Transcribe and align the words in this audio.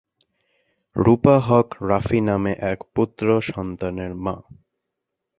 রূপা 0.95 1.35
হক 1.39 1.67
রাফি 1.81 2.19
নামে 2.21 2.53
এক 2.71 2.79
পুত্র 2.95 3.25
সন্তানের 3.41 4.11
মা। 4.15 4.35